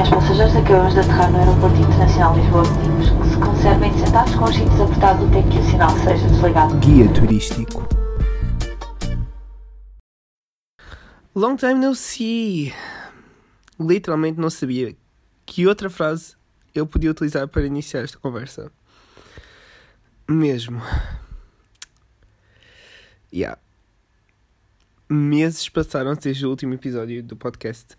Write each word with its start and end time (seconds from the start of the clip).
Senhores 0.00 0.28
passageiros, 0.28 0.56
acabamos 0.56 0.94
de 0.94 1.00
aterrar 1.00 1.30
no 1.30 1.38
Aeroporto 1.38 1.76
Internacional 1.76 2.32
de 2.32 2.40
Lisboa 2.40 2.62
Pedimos 2.62 3.10
que 3.10 3.28
se 3.28 3.36
conservem 3.36 3.98
sentados 3.98 4.34
com 4.34 4.44
os 4.44 4.54
cintos 4.54 4.80
apertados 4.80 5.28
até 5.28 5.42
que 5.42 5.58
o 5.58 5.62
sinal 5.62 5.90
seja 5.90 6.26
desligado. 6.26 6.74
Guia 6.78 7.12
turístico. 7.12 7.86
Long 11.34 11.54
time 11.56 11.74
no 11.74 11.94
see. 11.94 12.72
Literalmente 13.78 14.40
não 14.40 14.48
sabia 14.48 14.96
que 15.44 15.66
outra 15.66 15.90
frase 15.90 16.34
eu 16.74 16.86
podia 16.86 17.10
utilizar 17.10 17.46
para 17.46 17.66
iniciar 17.66 18.02
esta 18.02 18.18
conversa. 18.18 18.72
Mesmo. 20.26 20.80
Yeah. 23.30 23.60
Meses 25.12 25.68
passaram 25.68 26.14
desde 26.14 26.46
o 26.46 26.50
último 26.50 26.74
episódio 26.74 27.20
do 27.20 27.34
podcast, 27.34 27.96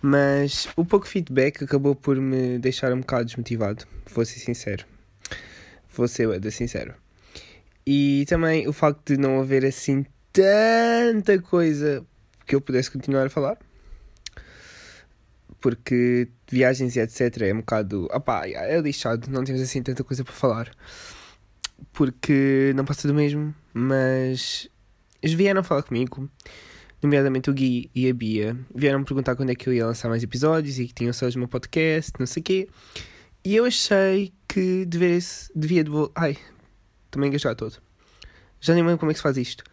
mas 0.00 0.68
o 0.76 0.84
pouco 0.84 1.08
feedback 1.08 1.64
acabou 1.64 1.92
por 1.92 2.16
me 2.16 2.56
deixar 2.56 2.92
um 2.92 3.00
bocado 3.00 3.24
desmotivado, 3.24 3.84
vou 4.14 4.24
ser 4.24 4.38
sincero. 4.38 4.84
Vou 5.92 6.06
ser 6.06 6.38
da 6.38 6.52
sincero. 6.52 6.94
E 7.84 8.24
também 8.28 8.68
o 8.68 8.72
facto 8.72 9.12
de 9.12 9.20
não 9.20 9.40
haver 9.40 9.64
assim 9.64 10.06
tanta 10.32 11.40
coisa 11.42 12.06
que 12.46 12.54
eu 12.54 12.60
pudesse 12.60 12.92
continuar 12.92 13.26
a 13.26 13.30
falar. 13.30 13.58
Porque 15.60 16.28
viagens 16.48 16.94
e 16.94 17.00
etc 17.00 17.42
é 17.42 17.52
um 17.52 17.58
bocado. 17.58 18.06
Opá, 18.12 18.46
é 18.46 18.80
lixado, 18.80 19.28
não 19.28 19.42
temos 19.42 19.60
assim 19.60 19.82
tanta 19.82 20.04
coisa 20.04 20.22
para 20.22 20.32
falar. 20.32 20.70
Porque 21.92 22.72
não 22.76 22.84
passa 22.84 23.08
do 23.08 23.14
mesmo, 23.14 23.52
mas 23.74 24.70
vieram 25.30 25.62
falar 25.62 25.82
comigo, 25.82 26.28
nomeadamente 27.00 27.50
o 27.50 27.54
Gui 27.54 27.90
e 27.94 28.08
a 28.08 28.14
Bia, 28.14 28.56
vieram 28.74 29.04
perguntar 29.04 29.36
quando 29.36 29.50
é 29.50 29.54
que 29.54 29.68
eu 29.68 29.72
ia 29.72 29.86
lançar 29.86 30.08
mais 30.08 30.22
episódios 30.22 30.78
e 30.78 30.86
que 30.86 30.94
tinham 30.94 31.12
só 31.12 31.28
o 31.28 31.38
meu 31.38 31.48
podcast, 31.48 32.12
não 32.18 32.26
sei 32.26 32.40
o 32.40 32.44
quê. 32.44 32.68
E 33.44 33.56
eu 33.56 33.64
achei 33.64 34.32
que 34.48 34.84
devesse, 34.84 35.50
devia 35.54 35.84
devolver. 35.84 36.12
Ai, 36.14 36.36
também 37.10 37.28
engasgar 37.28 37.54
todo. 37.54 37.76
Já 38.60 38.74
nem 38.74 38.82
lembro 38.82 38.98
como 38.98 39.10
é 39.10 39.14
que 39.14 39.18
se 39.18 39.22
faz 39.22 39.36
isto. 39.36 39.64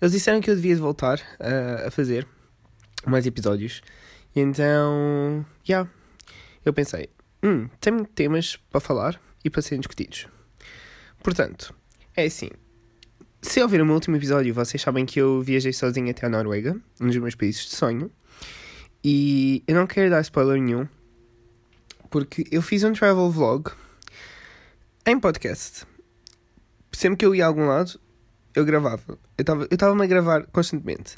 Eles 0.00 0.12
disseram 0.12 0.40
que 0.40 0.50
eu 0.50 0.56
devia 0.56 0.76
voltar 0.76 1.20
a, 1.38 1.88
a 1.88 1.90
fazer 1.90 2.26
mais 3.06 3.26
episódios. 3.26 3.82
E 4.34 4.40
então, 4.40 5.44
já. 5.64 5.80
Yeah, 5.80 5.90
eu 6.64 6.72
pensei, 6.72 7.08
hum, 7.42 7.68
tenho 7.80 8.06
temas 8.06 8.56
para 8.70 8.80
falar 8.80 9.20
e 9.44 9.50
para 9.50 9.62
serem 9.62 9.80
discutidos. 9.80 10.28
Portanto, 11.22 11.74
é 12.16 12.24
assim. 12.24 12.50
Se 13.44 13.60
ouviram 13.60 13.82
o 13.82 13.86
meu 13.86 13.96
último 13.96 14.16
episódio, 14.16 14.54
vocês 14.54 14.80
sabem 14.80 15.04
que 15.04 15.20
eu 15.20 15.42
viajei 15.42 15.72
sozinho 15.72 16.08
até 16.08 16.24
a 16.24 16.28
Noruega, 16.28 16.80
um 17.00 17.08
dos 17.08 17.16
meus 17.16 17.34
países 17.34 17.64
de 17.64 17.74
sonho. 17.74 18.10
E 19.04 19.64
eu 19.66 19.74
não 19.74 19.84
quero 19.84 20.08
dar 20.08 20.20
spoiler 20.20 20.62
nenhum, 20.62 20.86
porque 22.08 22.46
eu 22.52 22.62
fiz 22.62 22.84
um 22.84 22.92
travel 22.92 23.28
vlog 23.30 23.70
em 25.04 25.18
podcast. 25.18 25.84
Sempre 26.92 27.16
que 27.18 27.26
eu 27.26 27.34
ia 27.34 27.44
a 27.44 27.48
algum 27.48 27.66
lado, 27.66 28.00
eu 28.54 28.64
gravava. 28.64 29.18
Eu 29.36 29.66
estava-me 29.70 30.04
a 30.04 30.06
gravar 30.06 30.46
constantemente. 30.46 31.16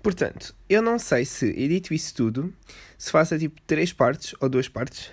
Portanto, 0.00 0.54
eu 0.68 0.80
não 0.80 0.96
sei 0.96 1.24
se 1.24 1.46
edito 1.46 1.92
isso 1.92 2.14
tudo, 2.14 2.54
se 2.96 3.10
faça 3.10 3.36
tipo 3.36 3.60
três 3.66 3.92
partes 3.92 4.32
ou 4.40 4.48
duas 4.48 4.68
partes, 4.68 5.10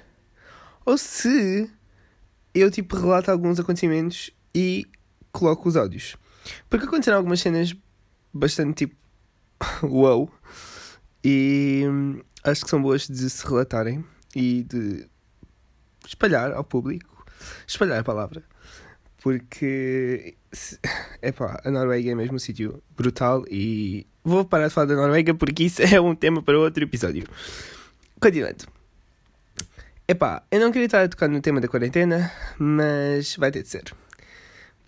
ou 0.86 0.96
se 0.96 1.70
eu 2.54 2.70
tipo 2.70 2.96
relato 2.96 3.32
alguns 3.32 3.60
acontecimentos 3.60 4.30
e 4.54 4.86
coloco 5.32 5.68
os 5.68 5.76
áudios. 5.76 6.16
Porque 6.70 6.86
aconteceram 6.86 7.18
algumas 7.18 7.40
cenas 7.42 7.76
bastante 8.34 8.86
tipo. 8.86 8.96
wow! 9.84 10.32
E 11.24 11.84
hum, 11.86 12.22
acho 12.44 12.64
que 12.64 12.70
são 12.70 12.82
boas 12.82 13.08
de 13.08 13.30
se 13.30 13.46
relatarem 13.46 14.04
e 14.36 14.64
de 14.64 15.08
espalhar 16.08 16.52
ao 16.52 16.64
público. 16.64 17.26
Espalhar 17.68 18.00
a 18.00 18.04
palavra. 18.04 18.44
Porque. 19.22 20.36
Epá, 21.22 21.62
a 21.64 21.72
Noruega 21.72 22.12
é 22.12 22.16
mesmo 22.16 22.36
um 22.36 22.40
sítio 22.40 22.82
brutal 22.96 23.46
e. 23.50 24.08
Vou 24.24 24.46
parar 24.46 24.68
de 24.68 24.74
falar 24.74 24.88
da 24.88 24.96
Noruega 24.96 25.34
porque 25.34 25.64
isso 25.64 25.82
é 25.86 26.00
um 26.00 26.16
tema 26.16 26.42
para 26.42 26.60
outro 26.60 26.84
episódio. 26.84 27.28
Continuando. 28.20 28.66
Epá, 30.08 30.44
eu 30.52 30.60
não 30.60 30.72
queria 30.72 30.88
estar 30.88 31.04
a 31.04 31.08
tocar 31.08 31.30
no 31.30 31.40
tema 31.40 31.62
da 31.62 31.68
quarentena, 31.68 32.32
mas 32.60 33.36
vai 33.38 33.50
ter 33.50 33.64
de 33.64 33.70
ser 33.70 33.94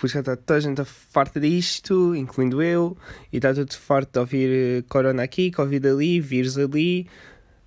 porque 0.04 0.16
já 0.16 0.20
está 0.20 0.36
toda 0.36 0.58
a 0.58 0.60
gente 0.60 0.84
farta 0.84 1.40
disto, 1.40 2.14
incluindo 2.14 2.62
eu, 2.62 2.98
e 3.32 3.38
está 3.38 3.54
tudo 3.54 3.74
farto 3.74 4.12
de 4.12 4.20
ouvir 4.20 4.50
eh, 4.50 4.84
corona 4.90 5.24
aqui, 5.24 5.50
covid 5.50 5.88
ali, 5.88 6.20
vírus 6.20 6.58
ali, 6.58 7.08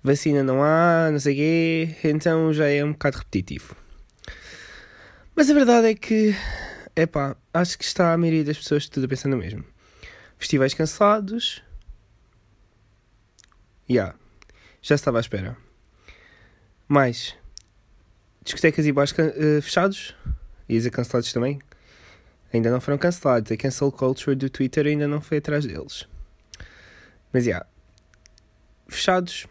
vacina 0.03 0.43
não 0.43 0.61
há, 0.61 1.09
não 1.11 1.19
sei 1.19 1.33
o 1.33 1.35
quê, 1.35 1.95
então 2.03 2.53
já 2.53 2.67
é 2.67 2.85
um 2.85 2.91
bocado 2.91 3.17
repetitivo. 3.17 3.75
Mas 5.35 5.49
a 5.49 5.53
verdade 5.55 5.87
é 5.87 5.95
que, 5.95 6.35
epá, 6.95 7.35
acho 7.51 7.75
que 7.75 7.83
está 7.83 8.13
a 8.13 8.17
maioria 8.19 8.43
das 8.43 8.59
pessoas 8.59 8.87
tudo 8.87 9.09
pensando 9.09 9.33
o 9.33 9.39
mesmo. 9.39 9.65
Festivais 10.37 10.75
cancelados, 10.75 11.63
yeah, 13.89 14.13
já 14.79 14.93
estava 14.93 15.17
à 15.17 15.21
espera. 15.21 15.57
Mais, 16.87 17.35
discotecas 18.43 18.85
e 18.85 18.91
bares 18.91 19.11
uh, 19.11 19.59
fechados, 19.59 20.15
ia 20.69 20.77
dizer 20.77 20.91
cancelados 20.91 21.33
também, 21.33 21.59
ainda 22.53 22.71
não 22.71 22.81
foram 22.81 22.97
cancelados. 22.97 23.51
A 23.51 23.57
cancel 23.57 23.91
culture 23.91 24.35
do 24.35 24.49
Twitter 24.49 24.85
ainda 24.85 25.07
não 25.07 25.21
foi 25.21 25.37
atrás 25.37 25.65
deles. 25.65 26.07
Mas, 27.31 27.43
já. 27.43 27.49
Yeah, 27.49 27.67
fechados. 28.87 29.47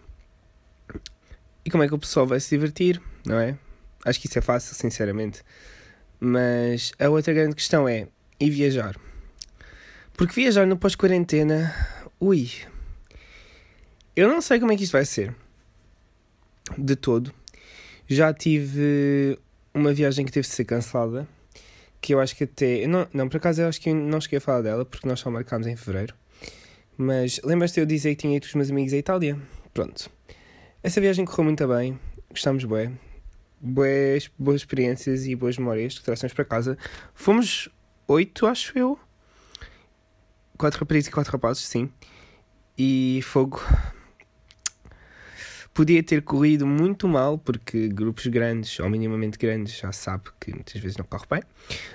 E 1.65 1.71
como 1.71 1.83
é 1.83 1.89
que 1.89 1.95
o 1.95 1.99
pessoal 1.99 2.27
vai 2.27 2.41
se 2.41 2.51
divertir, 2.51 3.01
não 3.25 3.39
é? 3.39 3.59
Acho 4.05 4.21
que 4.21 4.29
isso 4.29 4.39
é 4.39 4.43
fácil, 4.43 4.75
sinceramente. 4.75 5.43
Mas 6.21 6.93
a 6.99 7.09
outra 7.09 7.35
grande 7.35 7.55
questão 7.55 7.89
é: 7.89 8.09
e 8.39 8.51
viajar? 8.51 8.97
Porque 10.15 10.35
viajar 10.35 10.67
no 10.67 10.79
pós-quarentena, 10.79 11.75
ui. 12.21 12.51
Eu 14.15 14.29
não 14.29 14.41
sei 14.41 14.59
como 14.59 14.73
é 14.73 14.77
que 14.77 14.85
isto 14.85 14.93
vai 14.93 15.05
ser. 15.05 15.35
De 16.77 16.97
todo. 16.97 17.35
Já 18.09 18.33
tive 18.33 19.39
uma 19.75 19.93
viagem 19.93 20.25
que 20.25 20.33
teve 20.33 20.47
de 20.47 20.55
ser 20.55 20.65
cancelada 20.65 21.29
que 22.07 22.15
eu 22.15 22.21
acho 22.21 22.37
que 22.37 22.45
até. 22.45 22.87
Não, 22.87 23.09
não, 23.13 23.29
por 23.29 23.39
acaso 23.39 23.63
eu 23.63 23.69
acho 23.69 23.81
que 23.81 23.93
não 23.93 24.21
cheguei 24.21 24.39
a 24.39 24.41
falar 24.41 24.63
dela, 24.63 24.85
porque 24.85 25.09
nós 25.09 25.19
só 25.19 25.29
marcámos 25.29 25.67
em 25.67 25.75
fevereiro. 25.75 26.15
Mas 26.97 27.41
lembras-te 27.43 27.81
eu 27.81 27.85
dizer 27.85 28.11
que 28.11 28.23
tinha 28.23 28.37
ido 28.37 28.45
com 28.45 28.51
os 28.51 28.55
meus 28.55 28.71
amigos 28.71 28.93
à 28.93 28.97
Itália? 28.97 29.37
Pronto. 29.75 30.09
Essa 30.85 31.01
viagem 31.01 31.25
correu 31.25 31.47
muito 31.47 31.67
bem, 31.67 31.99
gostámos 32.31 32.65
bem. 32.65 32.97
Boas, 33.61 34.31
boas 34.39 34.61
experiências 34.61 35.27
e 35.27 35.35
boas 35.35 35.59
memórias 35.59 35.99
que 35.99 36.05
trouxemos 36.05 36.33
para 36.33 36.45
casa. 36.45 36.79
Fomos 37.13 37.69
oito, 38.07 38.47
acho 38.47 38.79
eu. 38.79 38.97
Quatro 40.57 40.79
rapazes 40.79 41.09
e 41.09 41.11
quatro 41.11 41.33
rapazes, 41.33 41.65
sim. 41.65 41.91
E 42.79 43.21
fogo 43.25 43.61
podia 45.77 46.03
ter 46.03 46.23
corrido 46.23 46.67
muito 46.67 47.07
mal, 47.07 47.37
porque 47.37 47.87
grupos 47.89 48.27
grandes, 48.29 48.81
ou 48.81 48.89
minimamente 48.89 49.37
grandes, 49.37 49.77
já 49.77 49.93
sabe 49.93 50.25
que 50.41 50.51
muitas 50.51 50.81
vezes 50.81 50.97
não 50.97 51.05
corre 51.05 51.27
bem. 51.29 51.43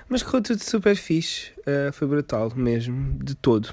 Mas 0.08 0.22
correu 0.22 0.40
tudo 0.40 0.62
super 0.62 0.94
fixe, 0.94 1.50
uh, 1.62 1.92
foi 1.92 2.06
brutal 2.06 2.52
mesmo, 2.54 3.18
de 3.18 3.34
todo. 3.34 3.68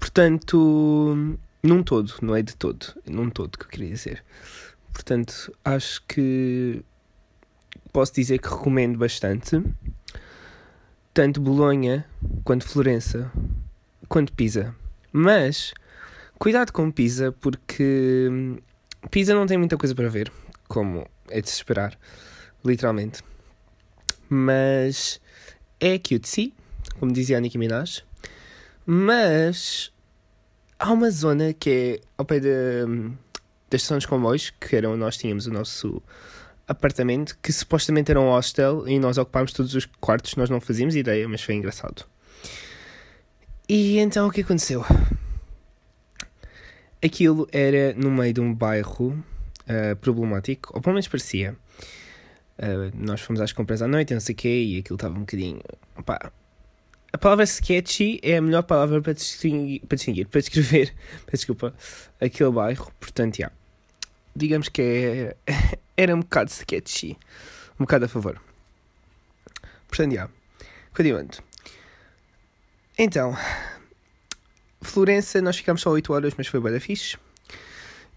Portanto, 0.00 1.38
num 1.62 1.82
todo, 1.82 2.14
não 2.22 2.34
é 2.34 2.40
de 2.40 2.56
todo, 2.56 2.86
num 3.06 3.28
todo 3.28 3.58
que 3.58 3.66
eu 3.66 3.68
queria 3.68 3.90
dizer. 3.90 4.24
Portanto, 4.94 5.54
acho 5.62 6.02
que 6.08 6.82
posso 7.92 8.14
dizer 8.14 8.38
que 8.38 8.48
recomendo 8.48 8.96
bastante. 8.96 9.62
Tanto 11.12 11.38
Bolonha, 11.38 12.06
quanto 12.44 12.66
Florença, 12.66 13.30
quanto 14.08 14.32
Pisa. 14.32 14.74
Mas 15.12 15.74
Cuidado 16.38 16.72
com 16.72 16.88
Pisa, 16.88 17.32
porque 17.32 18.28
hum, 18.30 18.58
Pisa 19.10 19.34
não 19.34 19.44
tem 19.44 19.58
muita 19.58 19.76
coisa 19.76 19.92
para 19.92 20.08
ver, 20.08 20.30
como 20.68 21.04
é 21.28 21.40
de 21.40 21.48
se 21.50 21.56
esperar, 21.56 21.98
literalmente. 22.64 23.22
Mas 24.28 25.20
é 25.80 25.98
cutesy, 25.98 26.54
como 27.00 27.12
dizia 27.12 27.38
a 27.38 27.40
Nicki 27.40 27.58
Minaj. 27.58 28.04
Mas 28.86 29.92
há 30.78 30.92
uma 30.92 31.10
zona 31.10 31.52
que 31.52 31.70
é 31.70 32.00
ao 32.16 32.24
pé 32.24 32.38
de, 32.38 32.84
hum, 32.86 33.16
das 33.68 33.80
estações 33.82 34.04
de 34.04 34.08
comboios, 34.08 34.50
que 34.50 34.76
eram 34.76 34.96
nós 34.96 35.16
tínhamos 35.16 35.46
o 35.46 35.52
nosso 35.52 36.00
apartamento, 36.68 37.36
que 37.42 37.52
supostamente 37.52 38.12
era 38.12 38.20
um 38.20 38.28
hostel 38.28 38.86
e 38.86 38.98
nós 39.00 39.18
ocupámos 39.18 39.52
todos 39.52 39.74
os 39.74 39.86
quartos, 39.86 40.36
nós 40.36 40.48
não 40.48 40.60
fazíamos 40.60 40.94
ideia, 40.94 41.28
mas 41.28 41.42
foi 41.42 41.56
engraçado. 41.56 42.04
E 43.68 43.98
então 43.98 44.28
o 44.28 44.30
que 44.30 44.42
aconteceu? 44.42 44.84
Aquilo 47.02 47.48
era 47.52 47.94
no 47.94 48.10
meio 48.10 48.32
de 48.32 48.40
um 48.40 48.54
bairro 48.54 49.10
uh, 49.10 49.96
problemático, 50.00 50.72
ou 50.74 50.80
pelo 50.80 50.94
menos 50.94 51.08
parecia. 51.08 51.56
Uh, 52.58 52.90
nós 52.94 53.20
fomos 53.20 53.40
às 53.40 53.52
compras 53.52 53.82
à 53.82 53.88
noite, 53.88 54.12
não 54.12 54.20
sei 54.20 54.34
o 54.34 54.36
quê, 54.36 54.62
e 54.62 54.78
aquilo 54.78 54.96
estava 54.96 55.14
um 55.14 55.20
bocadinho. 55.20 55.60
Opa, 55.96 56.32
a 57.12 57.16
palavra 57.16 57.44
sketchy 57.44 58.20
é 58.22 58.36
a 58.36 58.42
melhor 58.42 58.62
palavra 58.62 59.00
para 59.00 59.14
distinguir, 59.14 59.80
para, 59.86 59.96
distinguir, 59.96 60.26
para 60.26 60.40
descrever, 60.40 60.94
desculpa, 61.32 61.74
aquele 62.20 62.50
bairro. 62.50 62.92
Portanto, 63.00 63.38
já. 63.38 63.50
digamos 64.36 64.68
que 64.68 64.82
é, 64.82 65.36
era 65.96 66.14
um 66.14 66.20
bocado 66.20 66.50
sketchy. 66.50 67.16
Um 67.78 67.84
bocado 67.84 68.04
a 68.04 68.08
favor. 68.08 68.40
Portanto, 69.86 70.14
já. 70.14 70.28
Continuando. 70.94 71.38
Então, 72.98 73.36
Florença, 74.80 75.40
nós 75.42 75.56
ficámos 75.56 75.82
só 75.82 75.90
8 75.90 76.12
horas, 76.12 76.34
mas 76.36 76.46
foi 76.46 76.60
bem 76.60 76.72
da 76.72 76.80
fixe. 76.80 77.16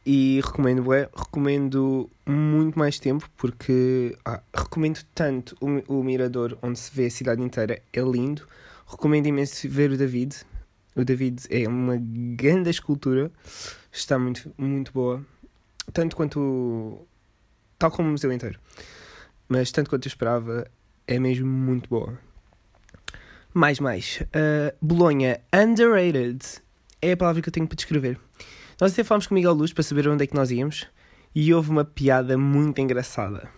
E 0.05 0.41
recomendo, 0.43 0.91
é, 0.93 1.07
recomendo 1.15 2.09
muito 2.25 2.77
mais 2.77 2.97
tempo 2.97 3.29
porque 3.37 4.17
ah, 4.25 4.41
recomendo 4.53 4.99
tanto 5.13 5.55
o, 5.61 5.99
o 5.99 6.03
Mirador, 6.03 6.57
onde 6.61 6.79
se 6.79 6.91
vê 6.93 7.05
a 7.05 7.11
cidade 7.11 7.41
inteira, 7.41 7.81
é 7.93 8.01
lindo. 8.01 8.47
Recomendo 8.87 9.27
imenso 9.27 9.69
ver 9.69 9.91
o 9.91 9.97
David. 9.97 10.35
O 10.95 11.05
David 11.05 11.43
é 11.49 11.67
uma 11.67 11.97
grande 12.01 12.69
escultura, 12.69 13.31
está 13.91 14.19
muito, 14.19 14.51
muito 14.57 14.91
boa, 14.91 15.25
tanto 15.93 16.15
quanto. 16.15 17.07
tal 17.77 17.91
como 17.91 18.09
o 18.09 18.11
museu 18.11 18.31
inteiro. 18.31 18.59
Mas 19.47 19.71
tanto 19.71 19.89
quanto 19.89 20.05
eu 20.05 20.09
esperava, 20.09 20.67
é 21.07 21.19
mesmo 21.19 21.47
muito 21.47 21.89
boa. 21.89 22.17
Mais, 23.53 23.79
mais. 23.79 24.21
Uh, 24.21 24.75
Bolonha, 24.81 25.41
underrated. 25.53 26.39
É 27.01 27.11
a 27.11 27.17
palavra 27.17 27.41
que 27.41 27.49
eu 27.49 27.53
tenho 27.53 27.67
para 27.67 27.75
descrever. 27.75 28.17
Nós 28.79 28.93
até 28.93 29.03
falámos 29.03 29.27
com 29.27 29.33
o 29.33 29.35
Miguel 29.35 29.53
Luz 29.53 29.73
para 29.73 29.83
saber 29.83 30.07
onde 30.07 30.23
é 30.23 30.27
que 30.27 30.35
nós 30.35 30.51
íamos 30.51 30.87
e 31.35 31.53
houve 31.53 31.69
uma 31.69 31.83
piada 31.83 32.37
muito 32.37 32.79
engraçada. 32.79 33.49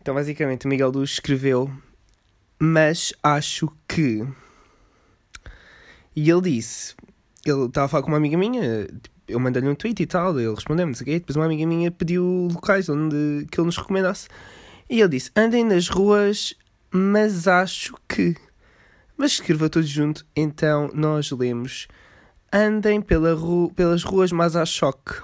Então, 0.00 0.14
basicamente, 0.14 0.66
o 0.66 0.68
Miguel 0.68 0.90
Luz 0.90 1.12
escreveu, 1.12 1.70
mas 2.58 3.12
acho 3.22 3.72
que. 3.88 4.26
E 6.14 6.30
ele 6.30 6.42
disse: 6.42 6.94
ele 7.44 7.64
estava 7.64 7.86
a 7.86 7.88
falar 7.88 8.02
com 8.02 8.08
uma 8.08 8.18
amiga 8.18 8.36
minha, 8.36 8.86
eu 9.26 9.40
mandei-lhe 9.40 9.68
um 9.68 9.74
tweet 9.74 10.02
e 10.02 10.06
tal, 10.06 10.38
ele 10.38 10.54
respondeu-me, 10.54 10.90
não 10.90 10.96
sei 10.96 11.04
o 11.04 11.06
quê. 11.06 11.18
Depois 11.18 11.36
uma 11.36 11.46
amiga 11.46 11.66
minha 11.66 11.90
pediu 11.90 12.48
locais 12.52 12.88
onde 12.88 13.46
que 13.50 13.58
ele 13.58 13.66
nos 13.66 13.76
recomendasse. 13.76 14.28
E 14.88 15.00
ele 15.00 15.08
disse: 15.08 15.30
andem 15.34 15.64
nas 15.64 15.88
ruas, 15.88 16.54
mas 16.90 17.48
acho 17.48 17.94
que. 18.08 18.36
Mas 19.16 19.32
escreva 19.32 19.68
tudo 19.68 19.86
junto, 19.86 20.26
então 20.34 20.90
nós 20.92 21.30
lemos: 21.30 21.86
andem 22.52 23.00
pela 23.00 23.34
ru 23.34 23.70
pelas 23.74 24.02
ruas, 24.02 24.32
mas 24.32 24.56
há 24.56 24.66
choque. 24.66 25.22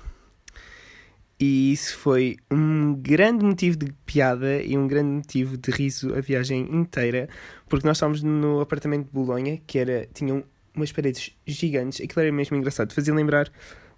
E 1.38 1.72
isso 1.72 1.96
foi 1.96 2.36
um 2.50 2.94
grande 2.94 3.44
motivo 3.44 3.76
de 3.78 3.90
piada 4.04 4.62
e 4.62 4.76
um 4.76 4.86
grande 4.86 5.08
motivo 5.08 5.56
de 5.56 5.70
riso 5.70 6.14
a 6.14 6.20
viagem 6.20 6.68
inteira, 6.70 7.30
porque 7.66 7.86
nós 7.86 7.96
estávamos 7.96 8.22
no 8.22 8.60
apartamento 8.60 9.06
de 9.06 9.12
Bolonha, 9.12 9.58
que 9.66 9.78
era, 9.78 10.06
tinham 10.12 10.44
umas 10.74 10.92
paredes 10.92 11.34
gigantes, 11.46 12.00
aquilo 12.04 12.20
era 12.20 12.30
mesmo 12.30 12.58
engraçado, 12.58 12.92
fazia 12.92 13.14
lembrar 13.14 13.50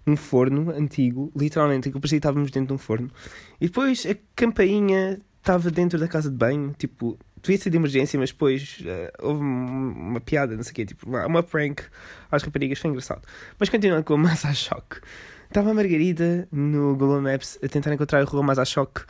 um 0.07 0.15
forno 0.15 0.71
antigo, 0.71 1.31
literalmente, 1.35 1.91
que 1.91 1.99
parecia 1.99 2.17
que 2.17 2.19
estávamos 2.25 2.49
dentro 2.49 2.67
de 2.67 2.73
um 2.73 2.77
forno. 2.77 3.11
E 3.59 3.67
depois 3.67 4.05
a 4.05 4.15
campainha 4.35 5.19
estava 5.39 5.69
dentro 5.69 5.99
da 5.99 6.07
casa 6.07 6.29
de 6.29 6.37
banho, 6.37 6.73
tipo, 6.77 7.19
ser 7.43 7.69
de 7.69 7.77
emergência, 7.77 8.19
mas 8.19 8.31
depois 8.31 8.79
uh, 8.81 9.27
houve 9.27 9.41
uma 9.41 10.21
piada, 10.21 10.55
não 10.55 10.63
sei 10.63 10.71
o 10.71 10.75
quê, 10.75 10.85
tipo, 10.85 11.09
uma 11.09 11.43
prank 11.43 11.83
às 12.31 12.41
raparigas, 12.43 12.79
foi 12.79 12.89
engraçado. 12.89 13.21
Mas 13.59 13.69
continuando 13.69 14.03
com 14.03 14.15
o 14.15 14.17
Massa 14.19 14.53
Choque. 14.53 14.99
Estava 15.47 15.69
a 15.69 15.73
Margarida 15.73 16.47
no 16.51 16.95
Google 16.95 17.21
Maps 17.21 17.59
a 17.63 17.67
tentar 17.67 17.93
encontrar 17.93 18.21
a 18.21 18.23
rua 18.23 18.41
Massa 18.41 18.65
Choque 18.65 19.01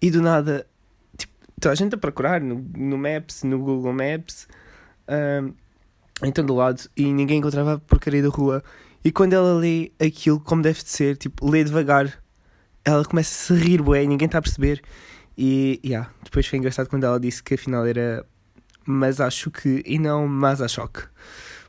e 0.00 0.10
do 0.10 0.22
nada, 0.22 0.66
tipo, 1.18 1.32
toda 1.60 1.72
a 1.72 1.76
gente 1.76 1.94
a 1.94 1.98
procurar 1.98 2.40
no, 2.40 2.64
no 2.74 2.96
Maps, 2.96 3.42
no 3.42 3.58
Google 3.58 3.92
Maps, 3.92 4.48
em 6.22 6.32
todo 6.32 6.54
lado, 6.54 6.82
e 6.96 7.12
ninguém 7.12 7.38
encontrava 7.38 7.74
a 7.74 7.78
porcaria 7.78 8.22
da 8.22 8.28
rua. 8.28 8.62
E 9.04 9.10
quando 9.10 9.32
ela 9.32 9.54
lê 9.54 9.90
aquilo 10.00 10.40
como 10.40 10.62
deve 10.62 10.82
de 10.82 10.88
ser, 10.88 11.16
tipo, 11.16 11.50
lê 11.50 11.64
devagar, 11.64 12.22
ela 12.84 13.04
começa 13.04 13.30
a 13.30 13.56
se 13.56 13.62
rir, 13.62 13.82
bué, 13.82 14.04
ninguém 14.06 14.26
está 14.26 14.38
a 14.38 14.42
perceber. 14.42 14.82
E 15.36 15.80
yeah, 15.84 16.10
depois 16.22 16.46
foi 16.46 16.58
engraçado 16.58 16.88
quando 16.88 17.04
ela 17.04 17.18
disse 17.18 17.42
que 17.42 17.54
afinal 17.54 17.86
era 17.86 18.24
mas 18.84 19.20
acho 19.20 19.50
que 19.50 19.82
e 19.86 19.98
não 19.98 20.26
mas 20.26 20.60
a 20.60 20.68
choque. 20.68 21.02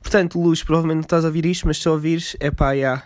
Portanto, 0.01 0.39
Luz, 0.39 0.63
provavelmente 0.63 0.95
não 0.95 1.03
estás 1.03 1.23
a 1.23 1.27
ouvir 1.27 1.45
isto, 1.45 1.65
mas 1.65 1.77
se 1.77 1.87
ouvires, 1.87 2.35
é 2.39 2.51
pá, 2.51 2.73
yeah. 2.73 3.03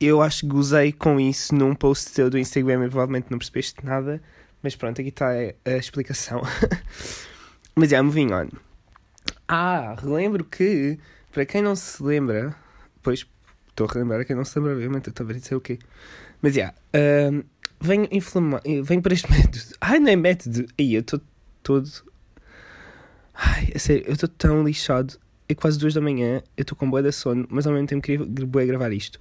Eu 0.00 0.22
acho 0.22 0.40
que 0.40 0.46
gozei 0.46 0.92
com 0.92 1.18
isso 1.18 1.54
num 1.54 1.74
post 1.74 2.12
teu 2.12 2.28
do 2.28 2.38
Instagram 2.38 2.86
e 2.86 2.88
provavelmente 2.88 3.26
não 3.30 3.38
percebeste 3.38 3.84
nada. 3.84 4.22
Mas 4.62 4.76
pronto, 4.76 5.00
aqui 5.00 5.08
está 5.08 5.30
a, 5.30 5.70
explicação. 5.76 6.42
mas 7.74 7.92
é, 7.92 7.96
yeah, 7.96 8.02
moving 8.02 8.32
on. 8.32 8.48
Ah, 9.48 9.96
relembro 9.98 10.44
que, 10.44 10.98
para 11.32 11.44
quem 11.44 11.62
não 11.62 11.74
se 11.74 12.02
lembra, 12.02 12.54
pois 13.02 13.26
estou 13.68 13.86
a 13.88 13.92
relembrar 13.92 14.24
quem 14.24 14.36
não 14.36 14.44
se 14.44 14.58
lembra, 14.58 14.74
obviamente, 14.74 15.08
eu 15.08 15.10
estava 15.10 15.32
a 15.32 15.34
dizer 15.34 15.54
o 15.54 15.60
quê. 15.60 15.78
Mas 16.40 16.54
já, 16.54 16.72
yeah, 16.94 17.32
um, 17.32 17.42
venho 17.84 18.08
inflamar, 18.10 18.62
venho 18.82 19.02
para 19.02 19.14
este 19.14 19.30
método. 19.30 19.64
Ai, 19.80 20.00
não 20.00 20.10
é 20.10 20.16
método. 20.16 20.66
Aí, 20.78 20.94
eu 20.94 21.00
estou 21.00 21.20
todo. 21.62 21.88
Ai, 23.34 23.70
é 23.74 23.78
sério, 23.78 24.04
eu 24.06 24.14
estou 24.14 24.28
tão 24.28 24.64
lixado. 24.64 25.18
É 25.48 25.54
quase 25.54 25.78
duas 25.78 25.92
da 25.92 26.00
manhã, 26.00 26.42
eu 26.56 26.62
estou 26.62 26.76
com 26.76 26.88
boa 26.88 27.02
de 27.02 27.12
sono, 27.12 27.46
mas 27.50 27.66
ao 27.66 27.72
mesmo 27.72 27.86
tempo 27.86 28.02
queria 28.02 28.24
boa 28.24 28.64
gravar 28.64 28.90
isto. 28.92 29.18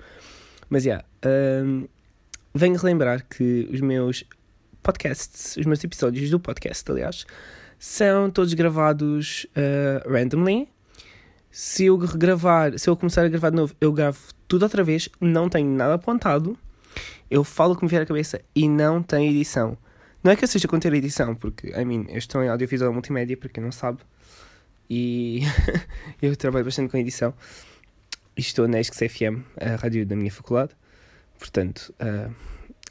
Mas 0.69 0.83
já, 0.83 1.03
yeah, 1.25 1.65
um, 1.65 1.85
venho 2.55 2.77
relembrar 2.77 3.25
que 3.27 3.67
os 3.71 3.81
meus 3.81 4.23
podcasts, 4.81 5.57
os 5.57 5.65
meus 5.65 5.83
episódios 5.83 6.29
do 6.29 6.39
podcast, 6.39 6.89
aliás, 6.89 7.25
são 7.77 8.31
todos 8.31 8.53
gravados 8.53 9.45
uh, 9.49 10.09
randomly. 10.09 10.69
Se 11.51 11.85
eu 11.85 11.97
regravar, 11.97 12.79
se 12.79 12.89
eu 12.89 12.95
começar 12.95 13.25
a 13.25 13.27
gravar 13.27 13.49
de 13.49 13.57
novo, 13.57 13.75
eu 13.81 13.91
gravo 13.91 14.19
tudo 14.47 14.63
outra 14.63 14.81
vez, 14.81 15.09
não 15.19 15.49
tenho 15.49 15.69
nada 15.69 15.95
apontado 15.95 16.57
eu 17.29 17.43
falo 17.43 17.75
como 17.75 17.89
vier 17.89 18.01
a 18.01 18.05
cabeça 18.05 18.41
e 18.55 18.67
não 18.67 19.01
tem 19.01 19.29
edição. 19.29 19.77
Não 20.23 20.31
é 20.31 20.35
que 20.35 20.43
eu 20.43 20.47
seja 20.47 20.67
contra 20.67 20.95
edição, 20.95 21.35
porque, 21.35 21.67
I 21.69 21.83
mean, 21.83 22.05
eu 22.07 22.17
estou 22.17 22.41
em 22.43 22.47
audiovisual 22.47 22.93
multimédia, 22.93 23.35
para 23.35 23.49
quem 23.49 23.61
não 23.61 23.71
sabe, 23.71 23.99
e 24.89 25.41
eu 26.21 26.35
trabalho 26.35 26.65
bastante 26.65 26.89
com 26.89 26.97
edição. 26.97 27.33
Estou 28.35 28.67
na 28.67 28.79
ESCS 28.79 29.11
FM, 29.11 29.43
a 29.59 29.75
rádio 29.75 30.05
da 30.05 30.15
minha 30.15 30.31
faculdade, 30.31 30.71
portanto, 31.37 31.93
uh, 31.99 32.33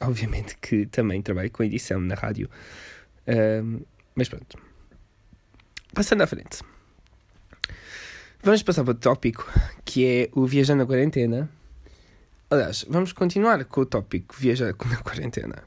obviamente 0.01 0.57
que 0.57 0.85
também 0.85 1.21
trabalho 1.21 1.49
com 1.51 1.63
edição 1.63 1.99
na 1.99 2.15
rádio. 2.15 2.49
Uh, 3.27 3.85
mas 4.15 4.29
pronto. 4.29 4.57
Passando 5.93 6.21
à 6.21 6.27
frente. 6.27 6.61
Vamos 8.43 8.61
passar 8.61 8.83
para 8.83 8.91
o 8.91 8.95
tópico, 8.95 9.49
que 9.85 10.05
é 10.05 10.29
o 10.33 10.45
Viajando 10.45 10.83
na 10.83 10.85
Quarentena. 10.85 11.49
Aliás, 12.53 12.85
vamos 12.87 13.11
continuar 13.13 13.65
com 13.65 13.81
o 13.81 13.85
tópico 13.85 14.35
viajar 14.37 14.75
na 14.87 14.97
quarentena. 14.97 15.63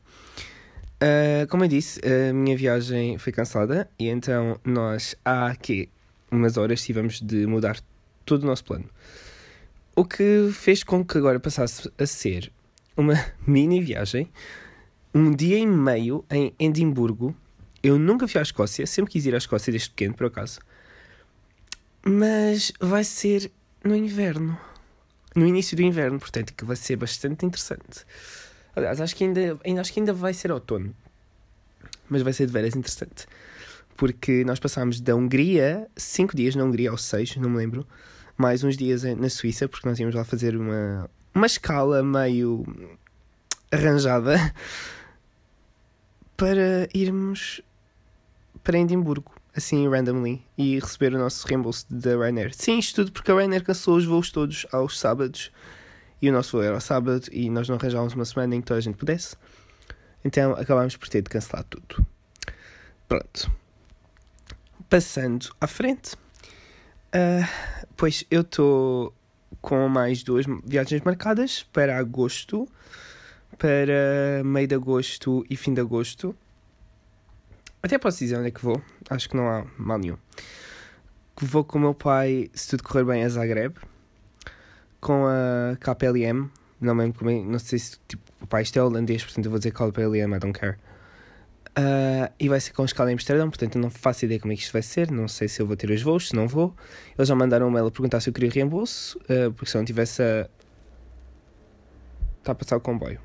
Uh, 1.02 1.44
como 1.48 1.64
eu 1.64 1.68
disse, 1.68 2.00
a 2.06 2.32
minha 2.32 2.56
viagem 2.56 3.18
foi 3.18 3.32
cancelada 3.32 3.90
e 3.98 4.06
então 4.06 4.60
nós 4.64 5.16
há 5.24 5.48
aqui 5.48 5.88
umas 6.30 6.56
horas 6.56 6.80
tivemos 6.84 7.20
de 7.20 7.44
mudar 7.44 7.76
todo 8.24 8.44
o 8.44 8.46
nosso 8.46 8.64
plano. 8.64 8.84
O 9.96 10.04
que 10.04 10.48
fez 10.52 10.84
com 10.84 11.04
que 11.04 11.18
agora 11.18 11.40
passasse 11.40 11.90
a 11.98 12.06
ser 12.06 12.52
uma 12.96 13.14
mini 13.44 13.82
viagem, 13.82 14.30
um 15.12 15.34
dia 15.34 15.58
e 15.58 15.66
meio 15.66 16.24
em 16.30 16.54
Edimburgo. 16.56 17.34
Eu 17.82 17.98
nunca 17.98 18.28
fui 18.28 18.38
à 18.38 18.42
Escócia, 18.42 18.86
sempre 18.86 19.10
quis 19.10 19.26
ir 19.26 19.34
à 19.34 19.38
Escócia 19.38 19.72
desde 19.72 19.90
pequeno, 19.90 20.14
por 20.14 20.28
acaso. 20.28 20.60
Mas 22.04 22.72
vai 22.78 23.02
ser 23.02 23.50
no 23.82 23.96
inverno 23.96 24.56
no 25.36 25.46
início 25.46 25.76
do 25.76 25.82
inverno, 25.82 26.18
portanto, 26.18 26.54
que 26.54 26.64
vai 26.64 26.74
ser 26.74 26.96
bastante 26.96 27.44
interessante. 27.44 28.06
Aliás, 28.74 29.00
acho 29.00 29.14
que 29.14 29.22
ainda, 29.22 29.60
ainda, 29.64 29.82
acho 29.82 29.92
que 29.92 30.00
ainda 30.00 30.12
vai 30.12 30.32
ser 30.32 30.50
outono, 30.50 30.96
mas 32.08 32.22
vai 32.22 32.32
ser 32.32 32.46
de 32.46 32.52
veras 32.52 32.74
interessante. 32.74 33.26
Porque 33.96 34.44
nós 34.44 34.58
passámos 34.58 34.98
da 34.98 35.14
Hungria, 35.14 35.86
cinco 35.94 36.34
dias 36.34 36.56
na 36.56 36.64
Hungria, 36.64 36.90
ou 36.90 36.98
seis, 36.98 37.36
não 37.36 37.50
me 37.50 37.58
lembro, 37.58 37.86
mais 38.36 38.64
uns 38.64 38.76
dias 38.78 39.02
na 39.02 39.28
Suíça, 39.28 39.68
porque 39.68 39.86
nós 39.86 39.98
íamos 40.00 40.14
lá 40.14 40.24
fazer 40.24 40.56
uma, 40.56 41.08
uma 41.34 41.46
escala 41.46 42.02
meio 42.02 42.64
arranjada 43.70 44.36
para 46.36 46.88
irmos 46.94 47.60
para 48.64 48.78
Edimburgo 48.78 49.35
assim 49.56 49.88
randomly 49.88 50.44
e 50.56 50.78
receber 50.78 51.14
o 51.14 51.18
nosso 51.18 51.46
reembolso 51.48 51.86
da 51.88 52.10
Ryanair. 52.10 52.54
Sim, 52.54 52.78
isto 52.78 52.96
tudo 52.96 53.12
porque 53.12 53.30
a 53.30 53.34
Ryanair 53.34 53.64
cancelou 53.64 53.98
os 53.98 54.04
voos 54.04 54.30
todos 54.30 54.66
aos 54.70 54.98
sábados 54.98 55.50
e 56.20 56.28
o 56.28 56.32
nosso 56.32 56.52
voo 56.52 56.62
era 56.62 56.74
ao 56.74 56.80
sábado 56.80 57.26
e 57.32 57.48
nós 57.48 57.68
não 57.68 57.76
arranjávamos 57.76 58.14
uma 58.14 58.24
semana 58.24 58.54
em 58.54 58.60
que 58.60 58.66
toda 58.66 58.78
a 58.78 58.82
gente 58.82 58.96
pudesse. 58.96 59.36
Então 60.24 60.52
acabámos 60.52 60.96
por 60.96 61.08
ter 61.08 61.22
de 61.22 61.30
cancelar 61.30 61.64
tudo. 61.64 62.06
Pronto. 63.08 63.50
Passando 64.90 65.48
à 65.60 65.66
frente. 65.66 66.14
Uh, 67.14 67.48
pois 67.96 68.24
eu 68.30 68.42
estou 68.42 69.14
com 69.60 69.88
mais 69.88 70.22
duas 70.22 70.44
viagens 70.64 71.00
marcadas 71.02 71.62
para 71.72 71.96
agosto, 71.96 72.68
para 73.56 74.42
meio 74.44 74.68
de 74.68 74.74
agosto 74.74 75.44
e 75.48 75.56
fim 75.56 75.72
de 75.72 75.80
agosto. 75.80 76.36
Até 77.82 77.98
posso 77.98 78.18
dizer 78.18 78.36
onde 78.36 78.48
é 78.48 78.50
que 78.50 78.62
vou, 78.62 78.82
acho 79.10 79.28
que 79.28 79.36
não 79.36 79.48
há 79.48 79.66
mal 79.78 79.98
nenhum. 79.98 80.16
Vou 81.40 81.64
com 81.64 81.78
o 81.78 81.80
meu 81.80 81.94
pai, 81.94 82.50
se 82.54 82.70
tudo 82.70 82.82
correr 82.82 83.04
bem, 83.04 83.24
a 83.24 83.28
Zagreb, 83.28 83.76
com 85.00 85.26
a 85.26 85.76
KPLM, 85.76 86.50
Não, 86.80 86.94
mesmo 86.94 87.14
como 87.14 87.30
é, 87.30 87.42
não 87.42 87.58
sei 87.58 87.78
se 87.78 87.98
tipo, 88.08 88.22
o 88.40 88.46
pai 88.46 88.62
isto 88.62 88.78
é 88.78 88.82
holandês, 88.82 89.22
portanto 89.22 89.44
eu 89.44 89.50
vou 89.50 89.58
dizer 89.58 89.74
Liam, 90.10 90.34
I 90.34 90.38
don't 90.38 90.58
care. 90.58 90.76
Uh, 91.78 92.32
e 92.40 92.48
vai 92.48 92.58
ser 92.58 92.72
com 92.72 92.86
escala 92.86 93.10
em 93.10 93.14
Amsterdão, 93.14 93.50
portanto 93.50 93.78
não 93.78 93.90
faço 93.90 94.24
ideia 94.24 94.40
como 94.40 94.50
é 94.50 94.56
que 94.56 94.62
isto 94.62 94.72
vai 94.72 94.82
ser. 94.82 95.10
Não 95.10 95.28
sei 95.28 95.46
se 95.46 95.60
eu 95.60 95.66
vou 95.66 95.76
ter 95.76 95.90
os 95.90 96.00
voos, 96.02 96.28
se 96.28 96.34
não 96.34 96.48
vou. 96.48 96.74
Eles 97.18 97.28
já 97.28 97.34
mandaram 97.34 97.68
um 97.68 97.70
mail 97.70 97.86
a 97.86 97.90
perguntar 97.90 98.20
se 98.20 98.30
eu 98.30 98.32
queria 98.32 98.50
reembolso, 98.50 99.18
uh, 99.24 99.52
porque 99.52 99.70
se 99.70 99.76
eu 99.76 99.80
não 99.80 99.84
tivesse 99.84 100.22
a. 100.22 100.48
Está 102.38 102.52
a 102.52 102.54
passar 102.54 102.76
o 102.76 102.80
comboio. 102.80 103.20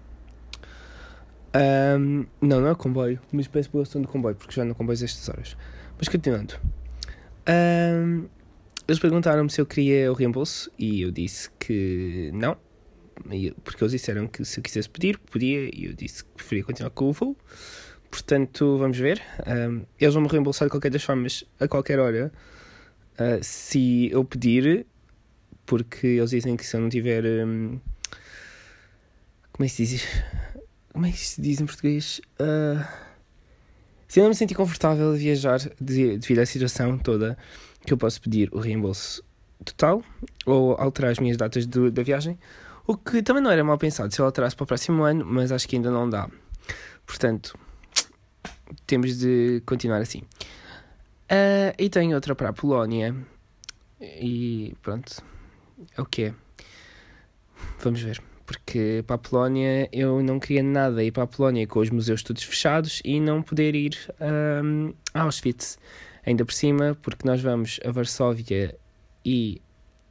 Um, 1.53 2.25
não, 2.39 2.61
não 2.61 2.69
é 2.69 2.75
comboio, 2.75 3.19
mas 3.31 3.47
parece 3.47 3.69
que 3.69 3.75
eu 3.75 3.83
do 3.83 4.07
comboio, 4.07 4.35
porque 4.35 4.55
já 4.55 4.63
no 4.63 4.73
comboio 4.73 4.93
estas 4.93 5.27
horas. 5.29 5.57
Mas 5.97 6.07
continuando. 6.07 6.55
Um, 7.47 8.27
eles 8.87 8.99
perguntaram-me 8.99 9.49
se 9.49 9.59
eu 9.59 9.65
queria 9.65 10.11
o 10.11 10.15
reembolso 10.15 10.71
e 10.77 11.01
eu 11.01 11.11
disse 11.11 11.49
que 11.59 12.31
não, 12.33 12.57
porque 13.63 13.83
eles 13.83 13.91
disseram 13.91 14.27
que 14.27 14.43
se 14.43 14.59
eu 14.59 14.63
quisesse 14.63 14.89
pedir, 14.89 15.17
podia, 15.17 15.69
e 15.73 15.85
eu 15.85 15.93
disse 15.93 16.23
que 16.23 16.31
preferia 16.31 16.63
continuar 16.63 16.89
com 16.91 17.05
o 17.05 17.13
voo. 17.13 17.37
Portanto, 18.09 18.77
vamos 18.77 18.97
ver. 18.97 19.21
Um, 19.47 19.85
eles 19.99 20.13
vão 20.13 20.23
me 20.23 20.29
reembolsar 20.29 20.67
de 20.67 20.71
qualquer 20.71 20.91
das 20.91 21.03
formas, 21.03 21.45
a 21.59 21.67
qualquer 21.67 21.99
hora, 21.99 22.31
uh, 23.13 23.41
se 23.41 24.09
eu 24.11 24.25
pedir, 24.25 24.85
porque 25.65 26.07
eles 26.07 26.31
dizem 26.31 26.57
que 26.57 26.65
se 26.65 26.75
eu 26.75 26.81
não 26.81 26.89
tiver. 26.89 27.23
Um, 27.45 27.79
como 29.53 29.65
é 29.65 29.69
que 29.69 29.69
se 29.69 29.85
diz? 29.85 30.23
Como 30.93 31.05
é 31.05 31.11
que 31.11 31.19
se 31.19 31.41
diz 31.41 31.61
em 31.61 31.65
português? 31.65 32.21
Uh, 32.39 32.85
se 34.07 34.19
eu 34.19 34.23
não 34.23 34.29
me 34.29 34.35
sentir 34.35 34.55
confortável 34.55 35.11
a 35.11 35.15
viajar 35.15 35.59
devido 35.79 36.39
à 36.39 36.45
situação 36.45 36.97
toda, 36.97 37.37
que 37.85 37.93
eu 37.93 37.97
posso 37.97 38.21
pedir 38.21 38.49
o 38.51 38.59
reembolso 38.59 39.23
total 39.63 40.03
ou 40.45 40.73
alterar 40.73 41.11
as 41.11 41.19
minhas 41.19 41.37
datas 41.37 41.65
do, 41.65 41.89
da 41.89 42.03
viagem. 42.03 42.37
O 42.85 42.97
que 42.97 43.21
também 43.21 43.41
não 43.41 43.51
era 43.51 43.63
mal 43.63 43.77
pensado 43.77 44.13
se 44.13 44.19
eu 44.19 44.25
alterasse 44.25 44.55
para 44.55 44.63
o 44.63 44.67
próximo 44.67 45.03
ano, 45.03 45.25
mas 45.25 45.51
acho 45.51 45.67
que 45.67 45.75
ainda 45.75 45.91
não 45.91 46.09
dá. 46.09 46.29
Portanto, 47.05 47.57
temos 48.85 49.17
de 49.17 49.61
continuar 49.65 50.01
assim. 50.01 50.23
Uh, 51.31 51.71
e 51.77 51.89
tenho 51.89 52.15
outra 52.15 52.35
para 52.35 52.49
a 52.49 52.53
Polónia. 52.53 53.15
E 53.99 54.75
pronto, 54.81 55.23
é 55.95 56.01
o 56.01 56.05
que 56.05 56.23
é. 56.23 56.33
Vamos 57.79 58.01
ver. 58.01 58.21
Porque 58.51 59.01
para 59.07 59.15
a 59.15 59.17
Polónia 59.17 59.87
eu 59.93 60.21
não 60.21 60.37
queria 60.37 60.61
nada 60.61 61.01
ir 61.01 61.11
para 61.11 61.23
a 61.23 61.27
Polónia 61.27 61.65
com 61.65 61.79
os 61.79 61.89
museus 61.89 62.21
todos 62.21 62.43
fechados 62.43 63.01
e 63.05 63.17
não 63.17 63.41
poder 63.41 63.73
ir 63.75 63.97
um, 64.19 64.93
a 65.13 65.21
Auschwitz. 65.21 65.79
Ainda 66.25 66.43
por 66.43 66.51
cima, 66.51 66.97
porque 67.01 67.25
nós 67.25 67.41
vamos 67.41 67.79
a 67.85 67.91
Varsóvia 67.91 68.75
e 69.23 69.61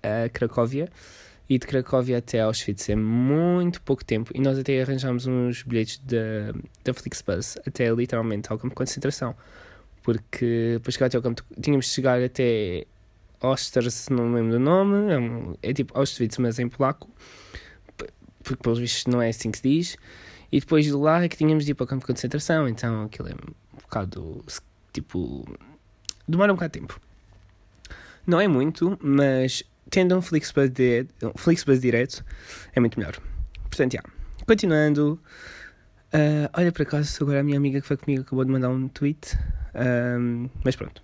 a 0.02 0.26
Cracóvia 0.30 0.88
e 1.50 1.58
de 1.58 1.66
Cracóvia 1.66 2.16
até 2.16 2.40
Auschwitz 2.40 2.88
é 2.88 2.96
muito 2.96 3.82
pouco 3.82 4.02
tempo 4.02 4.30
e 4.34 4.40
nós 4.40 4.58
até 4.58 4.80
arranjámos 4.80 5.26
uns 5.26 5.62
bilhetes 5.62 5.98
da, 5.98 6.58
da 6.82 6.94
Flixbus 6.94 7.58
até 7.66 7.90
literalmente 7.92 8.50
ao 8.50 8.56
campo 8.56 8.70
de 8.70 8.76
concentração 8.76 9.34
porque 10.02 10.80
para 10.82 10.92
chegar 10.92 11.06
até 11.06 11.18
ao 11.18 11.22
campo 11.22 11.44
tínhamos 11.60 11.86
de 11.86 11.92
chegar 11.92 12.22
até 12.22 12.86
Osters, 13.42 14.08
não 14.08 14.28
me 14.28 14.36
lembro 14.36 14.52
do 14.52 14.60
nome 14.60 15.56
é, 15.62 15.70
é 15.70 15.74
tipo 15.74 15.92
Auschwitz 15.98 16.38
mas 16.38 16.58
em 16.58 16.68
polaco 16.68 17.10
porque 18.54 18.62
pelos 18.62 18.78
vistos 18.78 19.06
não 19.06 19.20
é 19.20 19.28
assim 19.28 19.50
que 19.50 19.58
se 19.58 19.68
diz 19.68 19.96
e 20.50 20.60
depois 20.60 20.84
de 20.84 20.92
lá 20.92 21.22
é 21.22 21.28
que 21.28 21.36
tínhamos 21.36 21.64
de 21.64 21.72
ir 21.72 21.74
para 21.74 21.84
o 21.84 21.86
campo 21.86 22.06
de 22.06 22.12
concentração 22.12 22.68
então 22.68 23.04
aquilo 23.04 23.28
é 23.28 23.32
um 23.32 23.80
bocado 23.82 24.44
tipo 24.92 25.46
demora 26.26 26.52
um 26.52 26.56
bocado 26.56 26.72
de 26.72 26.80
tempo 26.80 27.00
não 28.26 28.40
é 28.40 28.48
muito 28.48 28.98
mas 29.00 29.64
tendo 29.90 30.16
um 30.16 30.22
Flixbus, 30.22 30.70
direto, 30.70 31.14
um 31.24 31.78
direto 31.78 32.24
é 32.72 32.80
muito 32.80 32.98
melhor. 32.98 33.16
Portanto, 33.64 33.92
já. 33.92 34.02
Continuando. 34.46 35.20
Uh, 36.12 36.48
olha, 36.56 36.72
por 36.72 36.82
acaso, 36.82 37.22
agora 37.22 37.40
a 37.40 37.42
minha 37.42 37.58
amiga 37.58 37.80
que 37.80 37.86
foi 37.86 37.96
comigo 37.96 38.22
acabou 38.22 38.44
de 38.44 38.50
mandar 38.50 38.70
um 38.70 38.88
tweet. 38.88 39.36
Um, 39.74 40.48
mas 40.64 40.76
pronto. 40.76 41.02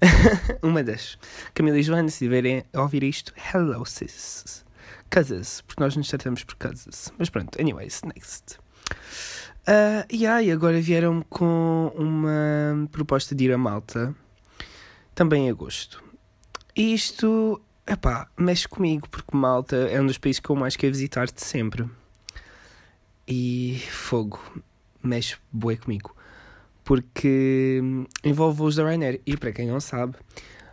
Uma 0.62 0.84
das. 0.84 1.18
Camila 1.54 1.78
e 1.78 1.82
Joana, 1.82 2.08
se 2.08 2.18
tiverem 2.18 2.64
a 2.72 2.82
ouvir 2.82 3.02
isto, 3.02 3.32
hello 3.52 3.84
sis. 3.84 4.64
Cousins, 5.10 5.62
porque 5.62 5.82
nós 5.82 5.96
nos 5.96 6.08
tratamos 6.08 6.44
por 6.44 6.54
cousins. 6.56 7.12
Mas 7.18 7.28
pronto, 7.30 7.60
anyways, 7.60 8.02
next. 8.02 8.58
Uh, 9.62 10.04
yeah, 10.12 10.42
e 10.42 10.50
agora 10.50 10.80
vieram 10.80 11.22
com 11.28 11.92
uma 11.94 12.88
proposta 12.90 13.34
de 13.34 13.44
ir 13.44 13.52
a 13.52 13.58
Malta, 13.58 14.14
também 15.14 15.46
em 15.46 15.50
agosto. 15.50 16.02
Isto 16.74 17.60
Epá, 17.86 18.28
mexe 18.38 18.68
comigo, 18.68 19.08
porque 19.08 19.36
Malta 19.36 19.76
é 19.76 20.00
um 20.00 20.06
dos 20.06 20.16
países 20.16 20.38
que 20.38 20.48
eu 20.48 20.56
mais 20.56 20.76
quero 20.76 20.92
visitar 20.92 21.26
de 21.26 21.42
sempre. 21.42 21.88
E 23.26 23.82
fogo, 23.90 24.40
mexe 25.02 25.36
bué 25.52 25.76
comigo. 25.76 26.14
Porque 26.84 27.80
envolve 28.24 28.56
voos 28.58 28.76
da 28.76 28.84
Ryanair. 28.84 29.20
E 29.26 29.36
para 29.36 29.52
quem 29.52 29.66
não 29.66 29.80
sabe, 29.80 30.16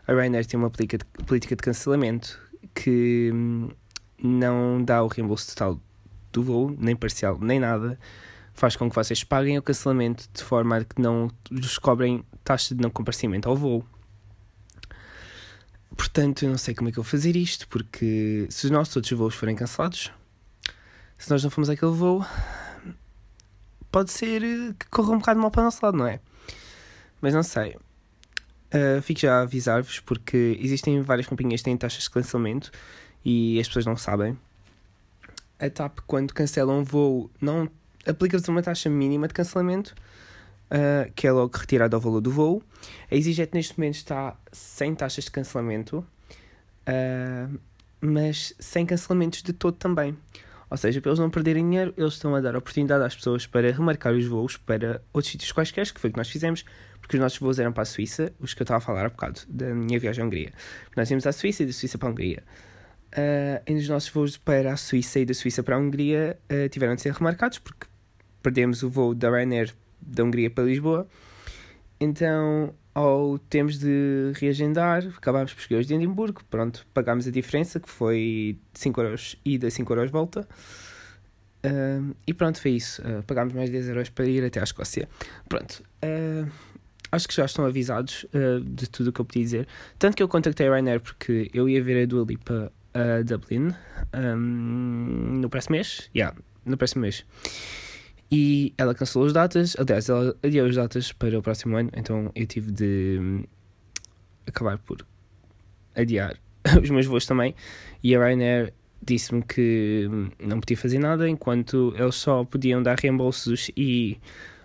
a 0.08 0.14
Ryanair 0.14 0.46
tem 0.46 0.60
uma 0.60 0.70
política 0.70 1.56
de 1.56 1.64
cancelamento 1.64 2.40
que 2.76 3.32
não 4.22 4.84
dá 4.84 5.04
o 5.04 5.08
reembolso 5.08 5.48
total 5.50 5.80
do 6.32 6.44
voo, 6.44 6.76
nem 6.78 6.96
parcial, 6.96 7.38
nem 7.40 7.60
nada. 7.60 8.00
Faz 8.54 8.76
com 8.76 8.90
que 8.90 8.96
vocês 8.96 9.24
paguem 9.24 9.58
o 9.58 9.62
cancelamento 9.62 10.28
de 10.34 10.44
forma 10.44 10.78
a 10.78 10.84
que 10.84 11.02
não 11.02 11.32
lhes 11.50 11.78
cobrem 11.78 12.24
taxa 12.44 12.76
de 12.76 12.82
não 12.82 12.90
comparecimento 12.90 13.48
ao 13.48 13.56
voo. 13.56 13.86
Portanto, 15.96 16.44
eu 16.44 16.50
não 16.50 16.58
sei 16.58 16.74
como 16.74 16.90
é 16.90 16.92
que 16.92 17.00
eu 17.00 17.04
vou 17.04 17.10
fazer 17.10 17.36
isto, 17.36 17.68
porque 17.68 18.48
se 18.50 18.66
os 18.66 18.72
nossos 18.72 18.96
outros 18.96 19.18
voos 19.18 19.36
forem 19.36 19.56
cancelados, 19.56 20.12
se 21.18 21.30
nós 21.30 21.44
não 21.44 21.50
formos 21.50 21.70
àquele 21.70 21.92
voo, 21.92 22.26
pode 23.92 24.12
ser 24.12 24.42
que 24.78 24.88
corra 24.90 25.12
um 25.12 25.20
bocado 25.20 25.40
mal 25.40 25.52
para 25.52 25.62
o 25.62 25.64
nosso 25.66 25.86
lado, 25.86 25.98
não 25.98 26.08
é? 26.08 26.20
Mas 27.22 27.34
não 27.34 27.44
sei. 27.44 27.76
Uh, 28.72 29.02
fico 29.02 29.20
já 29.20 29.40
a 29.40 29.42
avisar-vos, 29.42 30.00
porque 30.00 30.58
existem 30.62 31.02
várias 31.02 31.28
companhias 31.28 31.62
que 31.62 31.66
têm 31.66 31.76
taxas 31.76 32.04
de 32.04 32.10
cancelamento 32.10 32.72
e 33.24 33.60
as 33.60 33.68
pessoas 33.68 33.86
não 33.86 33.98
sabem. 33.98 34.38
A 35.60 35.70
TAP, 35.70 36.00
quando 36.08 36.34
cancela 36.34 36.74
um 36.74 36.84
voo, 36.84 37.30
não 37.42 37.70
aplica-vos 38.06 38.48
uma 38.48 38.62
taxa 38.62 38.90
mínima 38.90 39.28
de 39.28 39.34
cancelamento 39.34 39.94
uh, 40.70 41.12
que 41.14 41.28
é 41.28 41.32
logo 41.32 41.56
retirado 41.58 41.96
ao 41.96 42.02
valor 42.02 42.22
do 42.22 42.32
voo. 42.32 42.64
A 43.12 43.16
EasyJet 43.16 43.54
neste 43.54 43.78
momento 43.78 43.96
está 43.96 44.38
sem 44.52 44.96
taxas 44.96 45.26
de 45.26 45.32
cancelamento, 45.32 46.06
uh, 46.88 47.60
mas 48.00 48.54
sem 48.60 48.86
cancelamentos 48.86 49.44
de 49.44 49.54
todo 49.54 49.76
também. 49.76 50.18
Ou 50.70 50.78
seja, 50.78 51.02
para 51.02 51.10
eles 51.10 51.20
não 51.20 51.32
perderem 51.32 51.68
dinheiro, 51.68 51.94
eles 51.98 52.14
estão 52.14 52.36
a 52.36 52.42
dar 52.42 52.56
oportunidade 52.56 53.04
às 53.04 53.16
pessoas 53.16 53.48
para 53.48 53.72
remarcar 53.72 54.14
os 54.14 54.26
voos 54.28 54.56
para 54.56 55.02
outros 55.12 55.32
sítios 55.32 55.52
quaisquer, 55.52 55.92
que 55.92 56.00
foi 56.00 56.12
o 56.12 56.14
que 56.14 56.20
nós 56.20 56.30
fizemos, 56.30 56.64
porque 57.02 57.18
os 57.18 57.22
nossos 57.22 57.40
voos 57.40 57.58
eram 57.58 57.74
para 57.74 57.82
a 57.82 57.86
Suíça, 57.86 58.32
os 58.40 58.54
que 58.54 58.62
eu 58.62 58.66
estava 58.66 58.78
a 58.78 58.82
falar 58.82 59.08
há 59.08 59.10
bocado, 59.10 59.42
da 59.48 59.74
minha 59.74 60.00
viagem 60.00 60.24
à 60.24 60.28
Hungria. 60.28 60.54
Nós 60.96 61.10
íamos 61.10 61.26
à 61.26 61.32
Suíça 61.32 61.64
e 61.64 61.66
da 61.66 61.74
Suíça 61.74 61.98
para 61.98 62.08
a 62.08 62.12
Hungria. 62.12 62.44
Uh, 63.12 63.62
e 63.66 63.74
nos 63.74 63.90
nossos 63.90 64.10
voos 64.10 64.38
para 64.38 64.74
a 64.74 64.78
Suíça 64.78 65.20
e 65.20 65.26
da 65.26 65.34
Suíça 65.34 65.64
para 65.64 65.76
a 65.76 65.80
Hungria 65.80 66.38
uh, 66.52 66.70
tiveram 66.70 66.96
de 66.96 67.02
ser 67.02 67.14
remarcados, 67.14 67.58
porque 67.58 67.88
perdemos 68.44 68.84
o 68.84 68.90
voo 68.90 69.16
da 69.16 69.30
Ryanair 69.30 69.74
da 70.00 70.24
Hungria 70.24 70.50
para 70.50 70.64
Lisboa. 70.64 71.08
Então, 72.00 72.74
ao 72.94 73.38
termos 73.38 73.78
de 73.78 74.32
reagendar, 74.36 75.06
acabámos 75.18 75.54
por 75.54 75.78
os 75.78 75.88
de 75.88 75.94
Edimburgo. 75.94 76.42
Pronto, 76.50 76.86
pagámos 76.94 77.28
a 77.28 77.32
diferença, 77.32 77.80
que 77.80 77.90
foi 77.90 78.58
5 78.74 79.02
euros 79.02 79.36
ida, 79.44 79.70
5 79.70 79.94
euros 79.94 80.12
volta. 80.12 80.48
Uh, 81.66 82.16
e 82.26 82.34
pronto, 82.34 82.62
foi 82.62 82.72
isso. 82.72 83.02
Uh, 83.02 83.24
pagámos 83.24 83.54
mais 83.54 83.70
10 83.70 83.90
euros 83.90 84.10
para 84.10 84.26
ir 84.26 84.44
até 84.44 84.60
à 84.60 84.64
Escócia. 84.64 85.10
Pronto. 85.48 85.84
Uh, 86.04 86.50
acho 87.12 87.28
que 87.28 87.36
já 87.36 87.46
estão 87.46 87.66
avisados 87.66 88.26
de 88.64 88.88
tudo 88.90 89.10
o 89.10 89.14
que 89.14 89.20
eu 89.20 89.26
podia 89.26 89.44
dizer. 89.44 89.68
Tanto 89.98 90.16
que 90.16 90.24
eu 90.24 90.28
contactei 90.28 90.68
a 90.68 90.72
Ryanair 90.72 91.02
porque 91.02 91.50
eu 91.54 91.68
ia 91.68 91.84
ver 91.84 92.04
a 92.04 92.06
Dua 92.06 92.24
Lipa 92.24 92.72
a 93.00 93.22
Dublin 93.24 93.74
um, 94.14 95.40
no 95.42 95.50
próximo 95.50 95.76
mês. 95.76 96.10
Yeah, 96.16 96.36
no 96.66 96.78
próximo 96.78 97.02
mês. 97.02 97.26
E 98.32 98.74
ela 98.78 98.94
cancelou 98.94 99.28
as 99.28 99.34
datas, 99.34 99.76
aliás, 99.80 100.08
ela 100.08 100.36
adiou 100.44 100.68
as 100.68 100.76
datas 100.76 101.12
para 101.12 101.38
o 101.38 101.42
próximo 101.42 101.76
ano, 101.78 101.90
então 101.96 102.32
eu 102.36 102.46
tive 102.46 102.72
de 102.72 103.18
hum, 103.20 103.44
acabar 104.46 104.78
por 104.78 105.06
adiar 105.96 106.38
os 106.82 106.90
meus 106.90 107.08
voos 107.08 107.26
também. 107.26 107.56
E 108.04 108.16
a 108.16 108.20
Ryanair 108.24 108.74
disse-me 109.02 109.42
que 109.42 110.08
hum, 110.12 110.30
não 110.40 110.60
podia 110.60 110.78
fazer 110.78 111.00
nada 111.00 111.28
enquanto 111.28 111.94
eles 111.98 112.16
só 112.16 112.44
podiam 112.44 112.84
dar 112.84 113.00
reembolsos 113.00 113.72
e 113.76 114.20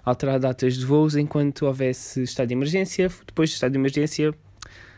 alterar 0.04 0.38
datas 0.38 0.76
de 0.76 0.84
voos 0.84 1.16
enquanto 1.16 1.64
houvesse 1.64 2.22
estado 2.22 2.48
de 2.48 2.54
emergência. 2.54 3.08
Depois 3.26 3.48
do 3.48 3.54
estado 3.54 3.72
de 3.72 3.78
emergência, 3.78 4.34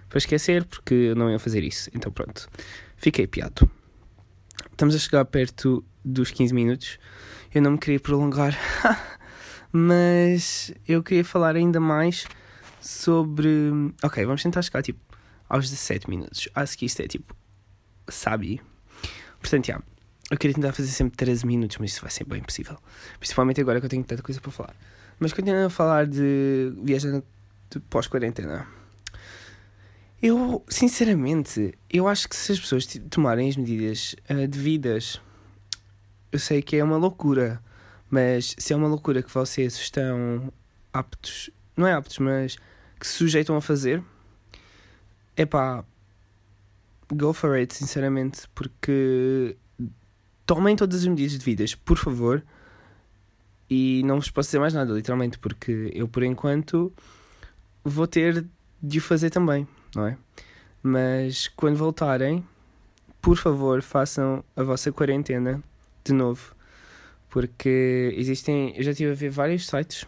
para 0.08 0.18
esquecer, 0.18 0.64
porque 0.64 1.14
não 1.16 1.30
iam 1.30 1.38
fazer 1.38 1.62
isso. 1.62 1.90
Então 1.94 2.10
pronto, 2.12 2.48
fiquei 2.96 3.26
piado. 3.26 3.70
Estamos 4.70 4.94
a 4.94 4.98
chegar 4.98 5.24
perto 5.24 5.84
dos 6.04 6.30
15 6.30 6.54
minutos. 6.54 6.98
Eu 7.54 7.62
não 7.62 7.72
me 7.72 7.78
queria 7.78 7.98
prolongar, 7.98 8.56
mas 9.72 10.72
eu 10.86 11.02
queria 11.02 11.24
falar 11.24 11.56
ainda 11.56 11.80
mais 11.80 12.26
sobre. 12.80 13.70
Ok, 14.02 14.24
vamos 14.24 14.42
tentar 14.42 14.62
chegar 14.62 14.82
tipo 14.82 15.00
aos 15.48 15.70
17 15.70 16.08
minutos. 16.10 16.48
Acho 16.54 16.76
que 16.76 16.86
isto 16.86 17.00
é 17.00 17.08
tipo. 17.08 17.34
Sabe? 18.08 18.60
Portanto, 19.40 19.66
já. 19.66 19.80
Eu 20.30 20.36
queria 20.36 20.54
tentar 20.54 20.72
fazer 20.72 20.88
sempre 20.88 21.16
13 21.16 21.46
minutos, 21.46 21.76
mas 21.78 21.92
isso 21.92 22.00
vai 22.00 22.10
ser 22.10 22.24
bem 22.24 22.40
impossível. 22.40 22.76
Principalmente 23.18 23.60
agora 23.60 23.78
que 23.78 23.86
eu 23.86 23.90
tenho 23.90 24.02
tanta 24.02 24.22
coisa 24.22 24.40
para 24.40 24.50
falar. 24.50 24.74
Mas 25.20 25.32
continuando 25.32 25.66
a 25.66 25.70
falar 25.70 26.06
de 26.06 26.72
viagem 26.82 27.22
pós-quarentena. 27.88 28.66
Eu, 30.22 30.64
sinceramente, 30.66 31.74
eu 31.90 32.08
acho 32.08 32.26
que 32.28 32.34
se 32.34 32.50
as 32.52 32.58
pessoas 32.58 32.86
tomarem 33.10 33.50
as 33.50 33.56
medidas 33.56 34.16
uh, 34.30 34.48
devidas, 34.48 35.20
eu 36.32 36.38
sei 36.38 36.62
que 36.62 36.76
é 36.76 36.82
uma 36.82 36.96
loucura, 36.96 37.62
mas 38.08 38.54
se 38.56 38.72
é 38.72 38.76
uma 38.76 38.88
loucura 38.88 39.22
que 39.22 39.32
vocês 39.32 39.74
estão 39.74 40.50
aptos, 40.90 41.50
não 41.76 41.86
é 41.86 41.92
aptos, 41.92 42.18
mas 42.18 42.56
que 42.98 43.06
se 43.06 43.12
sujeitam 43.12 43.56
a 43.56 43.60
fazer, 43.60 44.02
é 45.36 45.44
pá, 45.44 45.84
go 47.12 47.34
for 47.34 47.54
it, 47.54 47.74
sinceramente, 47.74 48.48
porque 48.54 49.54
tomem 50.46 50.74
todas 50.76 51.02
as 51.02 51.06
medidas 51.06 51.36
devidas, 51.36 51.74
por 51.74 51.98
favor, 51.98 52.42
e 53.68 54.02
não 54.06 54.18
vos 54.18 54.30
posso 54.30 54.48
dizer 54.48 54.60
mais 54.60 54.72
nada, 54.72 54.94
literalmente, 54.94 55.38
porque 55.38 55.90
eu, 55.92 56.08
por 56.08 56.22
enquanto, 56.22 56.90
vou 57.84 58.06
ter 58.06 58.46
de 58.82 58.98
o 58.98 59.02
fazer 59.02 59.28
também 59.28 59.68
não 59.94 60.06
é? 60.06 60.16
Mas 60.82 61.48
quando 61.48 61.76
voltarem, 61.76 62.44
por 63.20 63.36
favor, 63.36 63.82
façam 63.82 64.44
a 64.56 64.62
vossa 64.62 64.92
quarentena 64.92 65.62
de 66.04 66.12
novo. 66.12 66.54
Porque 67.28 68.14
existem. 68.16 68.74
Eu 68.76 68.82
já 68.82 68.92
estive 68.92 69.10
a 69.10 69.14
ver 69.14 69.30
vários 69.30 69.66
sites 69.66 70.06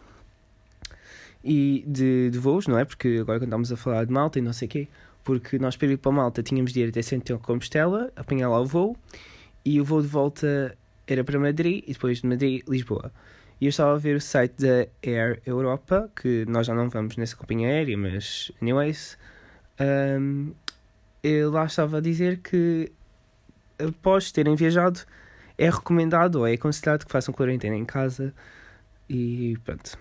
e 1.42 1.84
de, 1.86 2.30
de 2.30 2.38
voos, 2.38 2.66
não 2.66 2.78
é? 2.78 2.84
Porque 2.84 3.18
agora 3.20 3.38
quando 3.38 3.48
estamos 3.48 3.72
a 3.72 3.76
falar 3.76 4.04
de 4.04 4.12
Malta 4.12 4.38
e 4.38 4.42
não 4.42 4.52
sei 4.52 4.66
o 4.66 4.70
quê, 4.70 4.88
porque 5.24 5.58
nós 5.58 5.76
para 5.76 5.88
ir 5.88 5.98
para 5.98 6.12
Malta 6.12 6.42
tínhamos 6.42 6.72
de 6.72 6.80
ir 6.80 6.88
até 6.88 7.02
Santiago 7.02 7.42
Compostela, 7.42 8.12
apanhar 8.16 8.48
lá 8.48 8.60
o 8.60 8.66
voo, 8.66 8.96
e 9.64 9.80
o 9.80 9.84
voo 9.84 10.02
de 10.02 10.08
volta 10.08 10.76
era 11.06 11.24
para 11.24 11.38
Madrid 11.38 11.82
e 11.86 11.92
depois 11.92 12.20
de 12.20 12.26
Madrid, 12.26 12.62
Lisboa. 12.68 13.12
E 13.60 13.66
eu 13.66 13.70
estava 13.70 13.94
a 13.94 13.98
ver 13.98 14.16
o 14.16 14.20
site 14.20 14.54
da 14.58 14.86
Air 15.04 15.42
Europa, 15.44 16.10
que 16.14 16.44
nós 16.46 16.66
já 16.66 16.74
não 16.74 16.88
vamos 16.88 17.16
nessa 17.16 17.34
companhia 17.34 17.68
aérea, 17.68 17.96
mas 17.96 18.52
anyways, 18.62 19.18
um, 19.80 20.52
eu 21.22 21.50
lá 21.50 21.64
estava 21.66 21.98
a 21.98 22.00
dizer 22.00 22.38
que 22.38 22.90
após 23.78 24.32
terem 24.32 24.54
viajado 24.56 25.00
é 25.56 25.70
recomendado 25.70 26.36
ou 26.36 26.46
é 26.46 26.54
aconselhado 26.54 27.04
que 27.04 27.12
façam 27.12 27.34
quarentena 27.34 27.76
em 27.76 27.84
casa 27.84 28.32
e 29.08 29.56
pronto. 29.64 29.98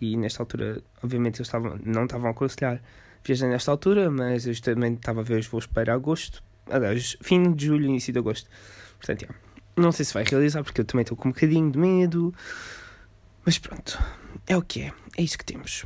E 0.00 0.16
nesta 0.16 0.42
altura, 0.42 0.82
obviamente, 1.02 1.36
eles 1.36 1.46
estavam, 1.46 1.78
não 1.84 2.04
estavam 2.04 2.28
a 2.28 2.30
aconselhar 2.32 2.82
viajar 3.24 3.48
nesta 3.48 3.70
altura, 3.70 4.10
mas 4.10 4.46
eu 4.46 4.60
também 4.60 4.94
estava 4.94 5.20
a 5.20 5.22
ver 5.22 5.38
os 5.38 5.46
voos 5.46 5.66
para 5.66 5.94
agosto, 5.94 6.42
aliás, 6.68 7.16
fim 7.22 7.52
de 7.52 7.66
julho, 7.66 7.86
início 7.86 8.12
de 8.12 8.18
agosto. 8.18 8.50
Portanto, 8.98 9.22
yeah. 9.22 9.38
não 9.76 9.92
sei 9.92 10.04
se 10.04 10.12
vai 10.12 10.24
realizar 10.24 10.64
porque 10.64 10.80
eu 10.80 10.84
também 10.84 11.02
estou 11.02 11.16
com 11.16 11.28
um 11.28 11.32
bocadinho 11.32 11.70
de 11.70 11.78
medo, 11.78 12.34
mas 13.44 13.58
pronto, 13.58 13.98
é 14.46 14.56
o 14.56 14.62
que 14.62 14.82
é, 14.82 14.92
é 15.16 15.22
isso 15.22 15.38
que 15.38 15.44
temos. 15.44 15.84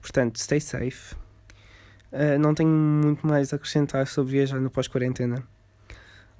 Portanto, 0.00 0.38
stay 0.38 0.60
safe. 0.60 1.16
Uh, 2.10 2.38
não 2.38 2.54
tenho 2.54 2.70
muito 2.70 3.26
mais 3.26 3.52
a 3.52 3.56
acrescentar 3.56 4.06
sobre 4.06 4.32
viajar 4.32 4.58
no 4.58 4.70
pós-quarentena. 4.70 5.46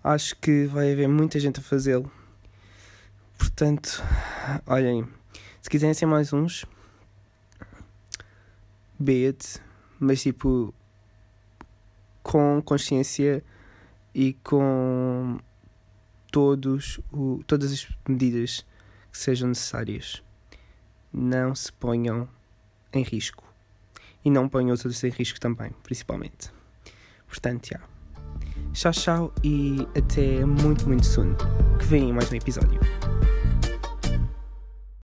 Acho 0.02 0.34
que 0.36 0.64
vai 0.66 0.92
haver 0.92 1.08
muita 1.08 1.38
gente 1.38 1.60
a 1.60 1.62
fazê-lo. 1.62 2.10
Portanto, 3.36 4.02
olhem, 4.66 5.06
se 5.60 5.68
quiserem 5.68 5.92
ser 5.92 6.06
mais 6.06 6.32
uns, 6.32 6.64
bed, 8.98 9.38
mas 10.00 10.22
tipo 10.22 10.74
com 12.22 12.62
consciência 12.62 13.44
e 14.14 14.32
com 14.44 15.38
todos 16.32 16.98
o, 17.12 17.42
todas 17.46 17.72
as 17.72 17.88
medidas 18.08 18.66
que 19.12 19.18
sejam 19.18 19.48
necessárias. 19.48 20.22
Não 21.12 21.54
se 21.54 21.72
ponham 21.72 22.28
em 22.92 23.02
risco 23.02 23.47
e 24.24 24.30
não 24.30 24.48
ponham 24.48 24.72
os 24.72 24.84
outros 24.84 25.02
em 25.04 25.10
risco 25.10 25.40
também, 25.40 25.70
principalmente. 25.82 26.50
Portanto, 27.26 27.68
já. 27.68 27.80
Tchau, 28.72 28.92
tchau 28.92 29.34
e 29.42 29.86
até 29.96 30.44
muito, 30.44 30.86
muito 30.86 31.06
soon. 31.06 31.34
Que 31.78 31.84
vem 31.84 32.12
mais 32.12 32.30
um 32.30 32.36
episódio. 32.36 32.80